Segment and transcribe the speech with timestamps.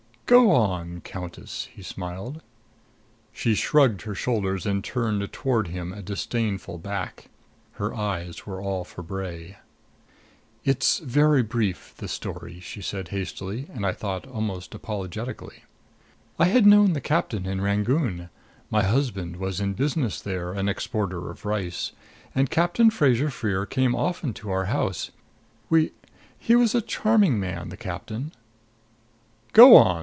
[0.27, 2.41] "Go on, Countess," he smiled.
[3.33, 7.27] She shrugged her shoulders and turned toward him a disdainful back.
[7.73, 9.57] Her eyes were all for Bray.
[10.63, 15.65] "It's very brief, the story," she said hastily I thought almost apologetically.
[16.39, 18.29] "I had known the captain in Rangoon.
[18.69, 21.91] My husband was in business there an exporter of rice
[22.33, 25.11] and Captain Fraser Freer came often to our house.
[25.69, 25.91] We
[26.39, 28.31] he was a charming man, the captain"
[29.51, 29.99] "Go on!"